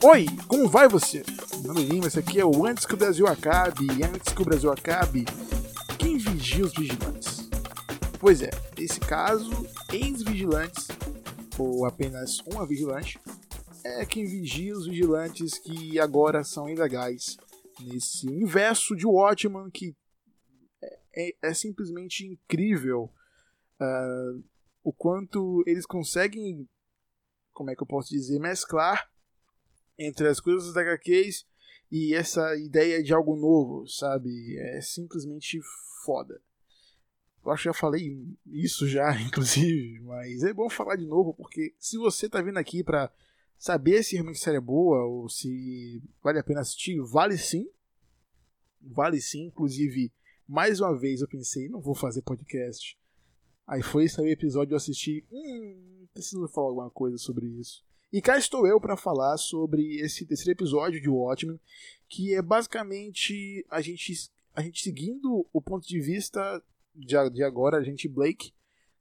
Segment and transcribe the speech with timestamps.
[0.00, 1.24] Oi, como vai você?
[1.60, 3.84] Meu nome é Lima, esse aqui é o Antes que o Brasil Acabe.
[3.98, 5.24] E antes que o Brasil acabe,
[5.98, 7.50] quem vigia os vigilantes?
[8.20, 9.50] Pois é, nesse caso,
[9.92, 10.86] ex-vigilantes,
[11.58, 13.18] ou apenas uma vigilante,
[13.84, 17.36] é quem vigia os vigilantes que agora são ilegais
[17.80, 19.96] nesse universo de Watchman que
[20.80, 23.12] é, é, é simplesmente incrível
[23.80, 24.44] uh,
[24.84, 26.68] o quanto eles conseguem,
[27.52, 29.08] como é que eu posso dizer, mesclar
[29.98, 31.46] entre as coisas da HQs
[31.90, 34.56] e essa ideia de algo novo, sabe?
[34.58, 35.60] É simplesmente
[36.04, 36.40] foda.
[37.44, 41.74] Eu acho que já falei isso já, inclusive, mas é bom falar de novo, porque
[41.78, 43.10] se você tá vindo aqui pra
[43.58, 47.68] saber se realmente a série é boa ou se vale a pena assistir, vale sim.
[48.80, 50.12] Vale sim, inclusive,
[50.46, 52.98] mais uma vez eu pensei, não vou fazer podcast.
[53.66, 57.84] Aí foi o episódio eu assisti, hum, preciso falar alguma coisa sobre isso.
[58.10, 61.60] E cá estou eu para falar sobre esse terceiro episódio de Watchmen,
[62.08, 66.62] que é basicamente a gente, a gente seguindo o ponto de vista
[66.94, 68.54] de, de agora, a gente Blake,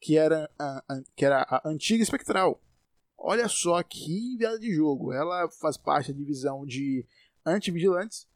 [0.00, 2.62] que era a, a, que era a antiga espectral.
[3.18, 5.12] Olha só que enviada de jogo.
[5.12, 7.06] Ela faz parte da divisão de
[7.44, 8.26] anti-vigilantes,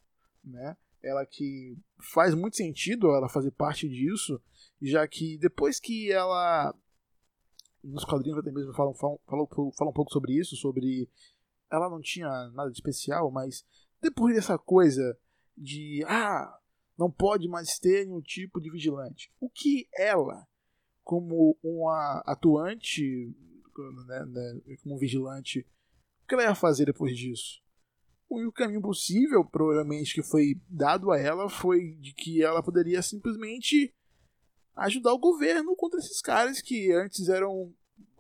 [0.45, 0.77] né?
[1.03, 1.79] Ela que
[2.13, 4.39] faz muito sentido ela fazer parte disso,
[4.83, 6.75] já que depois que ela
[7.83, 11.09] nos quadrinhos até mesmo falam, falam, falam, um pouco sobre isso, sobre
[11.71, 13.65] ela não tinha nada de especial, mas
[14.01, 15.19] depois dessa coisa
[15.57, 16.59] de ah,
[16.99, 19.31] não pode mais ter nenhum tipo de vigilante.
[19.41, 20.47] O que ela,
[21.05, 23.35] como uma atuante,
[24.07, 25.67] né, né, como vigilante,
[26.25, 27.63] o que ela ia fazer depois disso?
[28.29, 33.95] O caminho possível, provavelmente, que foi dado a ela foi de que ela poderia simplesmente
[34.77, 37.75] ajudar o governo contra esses caras que antes eram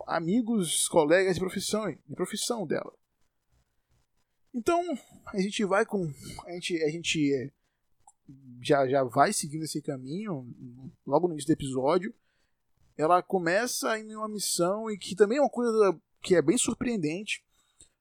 [0.06, 2.92] amigos, colegas de profissão, de profissão dela.
[4.54, 4.82] Então,
[5.26, 6.10] a gente vai com.
[6.46, 7.50] A gente, a gente é,
[8.62, 10.46] já, já vai seguindo esse caminho,
[11.06, 12.14] logo no início do episódio.
[12.96, 17.44] Ela começa em uma missão e que também é uma coisa que é bem surpreendente.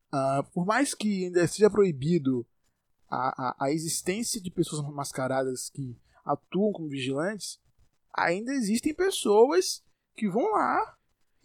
[0.07, 2.47] Uh, por mais que ainda seja proibido
[3.09, 5.95] a, a, a existência de pessoas mascaradas que
[6.25, 7.59] atuam como vigilantes,
[8.13, 9.83] ainda existem pessoas
[10.15, 10.97] que vão lá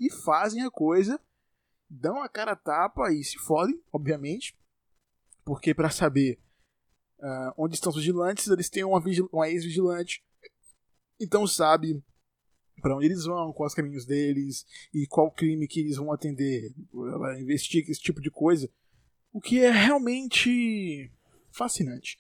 [0.06, 1.20] e fazem a coisa,
[1.88, 4.58] dão a cara a tapa e se fodem, obviamente,
[5.44, 6.40] porque para saber
[7.20, 9.00] uh, onde estão os vigilantes, eles têm uma,
[9.32, 10.24] uma ex-vigilante,
[11.20, 12.02] então sabe
[12.80, 16.74] para onde eles vão, quais os caminhos deles e qual crime que eles vão atender.
[16.92, 18.68] Ela investiga esse tipo de coisa,
[19.32, 21.12] o que é realmente
[21.52, 22.18] fascinante.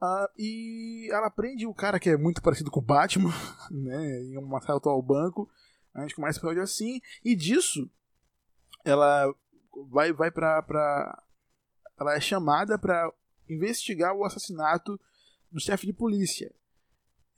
[0.00, 3.32] Uh, e ela prende o cara que é muito parecido com o Batman,
[3.70, 5.50] né, em um assalto ao banco.
[5.94, 7.88] A gente começa o episódio assim, e disso
[8.84, 9.32] ela
[9.88, 11.22] vai, vai pra, pra.
[11.98, 13.12] Ela é chamada para
[13.48, 15.00] investigar o assassinato
[15.50, 16.52] do chefe de polícia.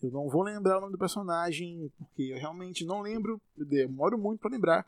[0.03, 4.19] Eu não vou lembrar o nome do personagem, porque eu realmente não lembro, eu demoro
[4.19, 4.87] muito para lembrar,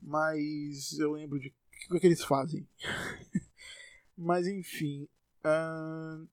[0.00, 2.66] mas eu lembro de o que, que eles fazem.
[4.16, 5.08] mas enfim.
[5.44, 6.26] Uh,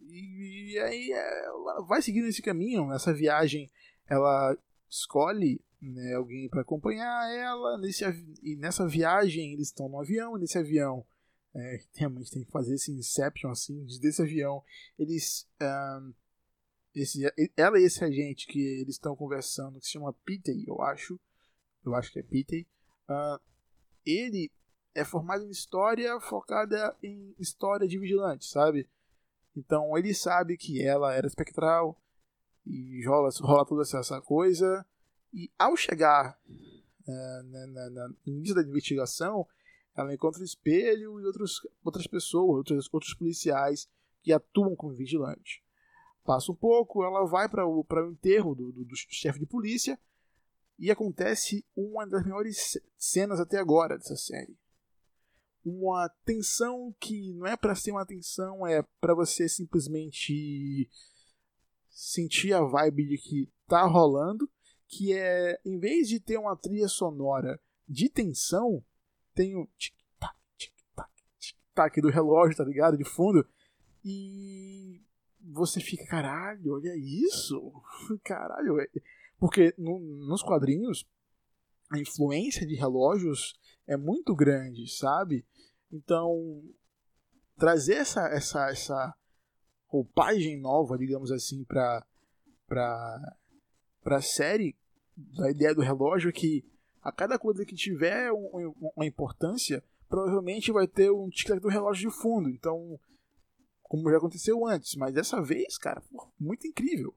[0.00, 3.70] e, e aí é, ela vai seguindo esse caminho, essa viagem,
[4.06, 4.56] ela
[4.88, 5.60] escolhe
[5.90, 8.04] né, alguém para acompanhar ela nesse
[8.42, 11.04] e nessa viagem eles estão no avião nesse avião
[11.54, 14.62] é, realmente tem que fazer esse inception assim desse avião
[14.98, 15.48] eles
[16.94, 17.22] esse,
[17.56, 21.18] ela e esse agente que eles estão conversando que se chama Peter eu acho
[21.84, 22.66] eu acho que é Peter
[23.08, 23.40] uh,
[24.04, 24.50] ele
[24.94, 28.88] é formado em história focada em história de vigilante sabe
[29.56, 32.00] então ele sabe que ela era espectral
[32.66, 34.84] e rola, rola toda essa coisa.
[35.34, 39.46] E ao chegar uh, na, na, na, no início da investigação,
[39.96, 43.88] ela encontra o espelho e outros, outras pessoas, outros, outros policiais
[44.22, 45.62] que atuam como vigilante.
[46.24, 49.98] Passa um pouco, ela vai para o, o enterro do, do, do chefe de polícia
[50.78, 54.56] e acontece uma das melhores cenas até agora dessa série
[55.64, 60.90] uma tensão que não é para ser uma tensão, é para você simplesmente
[61.88, 64.48] sentir a vibe de que tá rolando,
[64.88, 68.82] que é em vez de ter uma trilha sonora de tensão,
[69.34, 72.96] tem o tic-tac, tic-tac, tic-tac do relógio, tá ligado?
[72.96, 73.46] De fundo.
[74.04, 75.02] E
[75.40, 77.72] você fica, caralho, olha isso!
[78.22, 78.86] Caralho, é...
[79.38, 81.06] porque no, nos quadrinhos
[81.90, 83.54] a influência de relógios
[83.86, 85.46] é muito grande, sabe?
[85.92, 86.62] Então,
[87.56, 89.14] trazer essa, essa, essa
[89.86, 92.04] roupagem nova, digamos assim, para
[94.04, 94.76] para a série,
[95.16, 96.64] da ideia do relógio é que
[97.02, 102.16] a cada coisa que tiver uma importância, provavelmente vai ter um tic do relógio de
[102.16, 102.48] fundo.
[102.48, 103.00] Então,
[103.82, 106.02] como já aconteceu antes, mas dessa vez, cara,
[106.38, 107.14] muito incrível.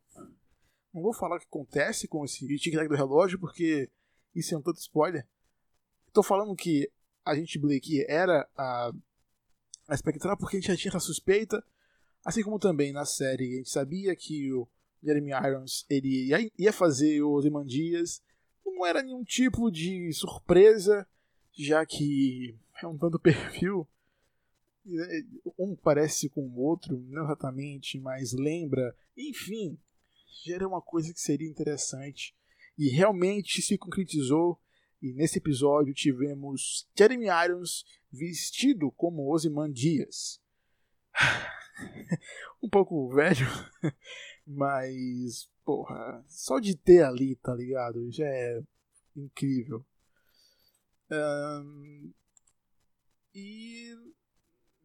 [0.94, 3.90] Não vou falar o que acontece com esse tic do relógio, porque
[4.34, 5.28] isso é um tanto spoiler.
[6.14, 6.90] Tô falando que
[7.24, 8.92] a gente Blake era a,
[9.88, 11.64] a espectral porque a gente já tinha essa suspeita,
[12.26, 14.68] assim como também na série a gente sabia que o
[15.04, 18.22] Jeremy Irons ele ia, fazer os Imandias,
[18.66, 21.08] não era nenhum tipo de surpresa,
[21.58, 23.88] já que é um tanto perfil.
[25.60, 28.96] Um parece com o outro, não exatamente, mas lembra.
[29.18, 29.78] Enfim,
[30.46, 32.34] gera uma coisa que seria interessante.
[32.78, 34.58] E realmente se concretizou.
[35.02, 40.42] E nesse episódio tivemos Jeremy Irons vestido como Osiman Dias.
[42.64, 43.46] um pouco velho,
[44.48, 48.10] mas, porra, só de ter ali, tá ligado?
[48.10, 48.64] Já é
[49.14, 49.86] incrível.
[51.12, 52.14] Um,
[53.36, 53.94] e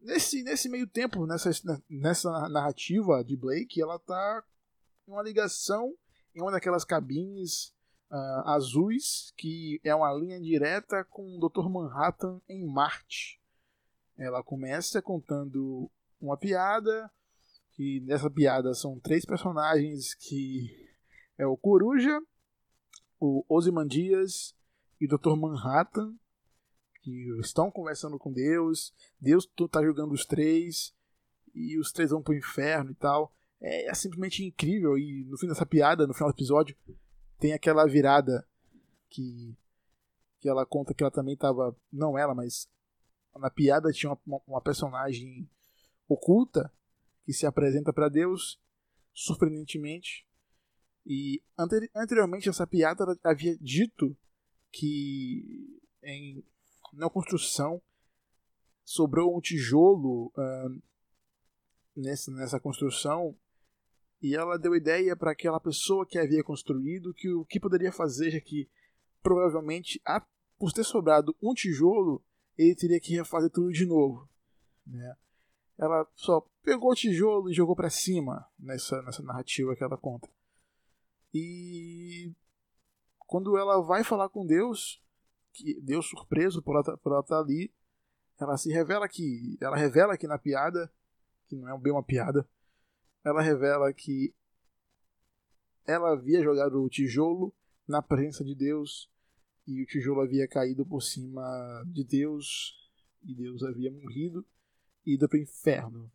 [0.01, 1.49] nesse, nesse meio tempo, nessa,
[1.89, 4.43] nessa narrativa de Blake, ela tá
[5.07, 5.95] em uma ligação
[6.35, 7.73] em uma daquelas cabines
[8.11, 11.69] uh, azuis que é uma linha direta com o Dr.
[11.69, 13.39] Manhattan em Marte.
[14.17, 15.89] Ela começa contando
[16.19, 17.09] uma piada,
[17.73, 20.89] que nessa piada são três personagens que
[21.37, 22.21] é o Coruja,
[23.19, 24.55] o Ozymandias
[24.99, 25.35] e o Dr.
[25.35, 26.15] Manhattan,
[27.01, 30.93] que estão conversando com Deus, Deus está jogando os três,
[31.53, 33.33] e os três vão pro inferno e tal.
[33.59, 36.75] É, é, simplesmente incrível, e no fim dessa piada, no final do episódio,
[37.39, 38.47] tem aquela virada
[39.09, 39.57] que,
[40.39, 42.69] que ela conta que ela também estava, não ela, mas
[43.35, 45.49] na piada tinha uma, uma personagem
[46.07, 46.71] oculta
[47.25, 48.59] que se apresenta para Deus,
[49.13, 50.25] surpreendentemente.
[51.05, 51.41] E
[51.95, 54.15] anteriormente essa piada havia dito
[54.71, 56.43] que em
[56.93, 57.81] na construção
[58.85, 60.81] sobrou um tijolo uh,
[61.95, 63.35] nessa, nessa construção
[64.21, 68.31] e ela deu ideia para aquela pessoa que havia construído que o que poderia fazer
[68.31, 68.69] já que
[69.21, 70.01] provavelmente
[70.57, 72.23] por ter sobrado um tijolo
[72.57, 74.29] ele teria que refazer tudo de novo
[74.85, 75.15] né?
[75.77, 80.29] Ela só pegou o tijolo e jogou para cima nessa, nessa narrativa que ela conta.
[81.33, 82.31] E
[83.19, 85.01] quando ela vai falar com Deus,
[85.51, 87.73] que Deus surpreso por ela, tá, por ela estar tá ali,
[88.39, 90.91] ela se revela que ela revela que na piada,
[91.47, 92.47] que não é bem uma piada,
[93.23, 94.33] ela revela que
[95.85, 97.53] ela havia jogado o tijolo
[97.87, 99.11] na presença de Deus
[99.67, 101.41] e o tijolo havia caído por cima
[101.87, 102.75] de Deus
[103.23, 104.45] e Deus havia morrido
[105.05, 106.11] ida para o inferno.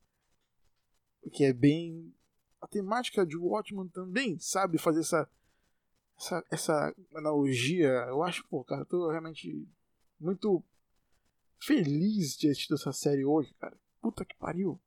[1.33, 2.15] Que é bem.
[2.61, 5.31] A temática de Watchmen também sabe fazer essa,
[6.19, 7.89] essa, essa analogia.
[8.09, 9.69] Eu acho, pô, cara, eu tô realmente
[10.19, 10.65] muito
[11.61, 13.79] feliz de assistir essa série hoje, cara.
[14.01, 14.81] Puta que pariu.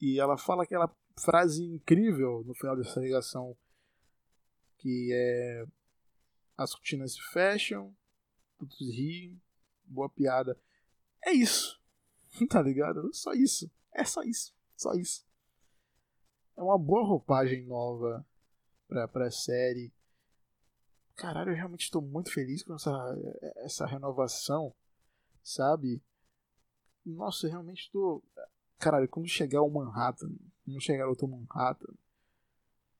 [0.00, 3.56] E ela fala aquela frase incrível no final dessa ligação
[4.82, 5.64] que é
[6.56, 7.94] as cortinas se fecham,
[8.58, 9.40] todos riem,
[9.84, 10.58] boa piada.
[11.24, 11.80] É isso.
[12.48, 13.12] Tá ligado?
[13.12, 13.70] Só isso.
[13.92, 14.54] É só isso.
[14.74, 15.24] Só isso.
[16.56, 18.26] É uma boa roupagem nova
[18.88, 19.92] pra, pra série.
[21.14, 22.90] Caralho, eu realmente estou muito feliz com essa,
[23.56, 24.74] essa renovação,
[25.42, 26.02] sabe?
[27.04, 28.22] Nossa, eu realmente estou.
[28.78, 30.32] Caralho, quando chegar o Manhattan,
[30.64, 31.94] quando chegar outro Manhattan.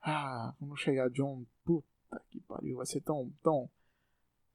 [0.00, 3.70] Ah, quando chegar John, puta que pariu, vai ser tão, tão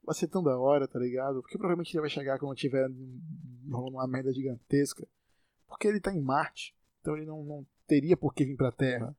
[0.07, 1.41] vai ser tão da hora, tá ligado?
[1.41, 2.89] Porque provavelmente ele vai chegar quando tiver
[3.65, 5.05] uma merda gigantesca.
[5.67, 6.73] Porque ele tá em Marte.
[7.01, 9.13] Então ele não, não teria por que vir pra Terra.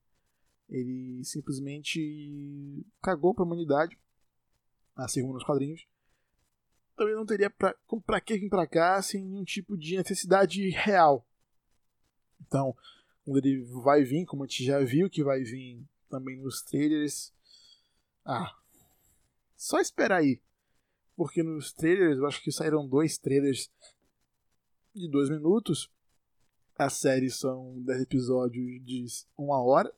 [0.66, 3.98] Ele simplesmente cagou pra humanidade.
[4.96, 5.86] Assim como nos quadrinhos.
[6.94, 7.76] Então ele não teria pra,
[8.06, 11.24] pra que vir pra cá sem nenhum tipo de necessidade real.
[12.40, 12.74] Então,
[13.26, 17.30] quando ele vai vir, como a gente já viu que vai vir também nos trailers.
[18.24, 18.56] Ah,
[19.54, 20.40] só esperar aí
[21.18, 23.68] porque nos trailers, eu acho que saíram dois trailers
[24.94, 25.90] de dois minutos.
[26.76, 29.04] A série são 10 episódios de
[29.36, 29.92] uma hora.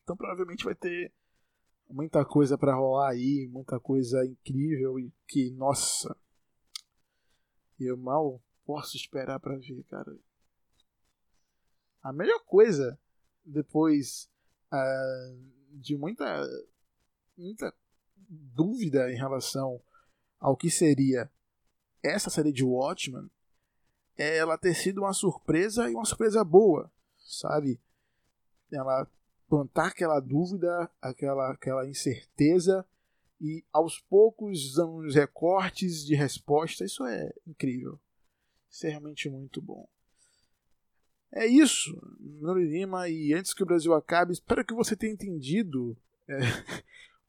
[0.00, 1.12] Então provavelmente vai ter
[1.90, 6.16] muita coisa para rolar aí, muita coisa incrível e que, nossa,
[7.80, 10.16] eu mal posso esperar para ver, cara.
[12.04, 12.96] A melhor coisa
[13.44, 14.30] depois
[14.72, 16.24] uh, de muita
[17.36, 17.74] muita
[18.28, 19.82] dúvida em relação
[20.44, 21.30] ao que seria
[22.02, 23.30] essa série de Watchmen
[24.14, 27.80] é ela ter sido uma surpresa e uma surpresa boa, sabe?
[28.70, 29.10] Ela
[29.48, 32.84] plantar aquela dúvida, aquela, aquela incerteza
[33.40, 36.84] e aos poucos uns recortes de resposta.
[36.84, 37.98] Isso é incrível.
[38.70, 39.88] Isso é realmente muito bom.
[41.32, 45.96] É isso, Nuno Lima, e antes que o Brasil acabe, espero que você tenha entendido
[46.28, 46.36] é,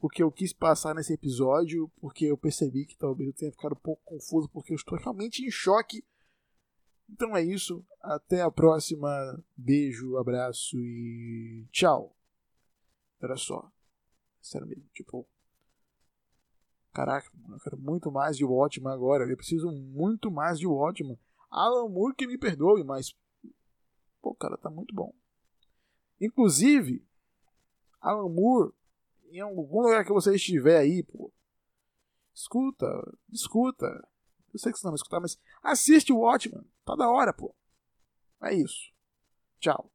[0.06, 3.74] o que eu quis passar nesse episódio, porque eu percebi que talvez eu tenha ficado
[3.74, 6.06] um pouco confuso, porque eu estou realmente em choque.
[7.10, 9.10] Então é isso, até a próxima,
[9.58, 12.16] beijo, abraço e tchau.
[13.22, 13.72] Olha só,
[14.42, 15.28] sério mesmo, tipo,
[16.94, 21.18] caraca, eu quero muito mais de Watchman agora, eu preciso muito mais de Watchman.
[21.50, 23.16] Alan Moore que me perdoe, mas
[24.26, 25.14] Pô, cara tá muito bom.
[26.20, 27.08] Inclusive,
[28.02, 28.74] Alan Moore,
[29.30, 31.32] em algum lugar que você estiver aí, pô,
[32.34, 32.86] escuta,
[33.32, 33.86] escuta.
[34.54, 36.64] Eu sei que você não vai escutar, mas assiste o Watchman.
[36.86, 37.54] Tá da hora, pô.
[38.42, 38.94] É isso.
[39.60, 39.92] Tchau.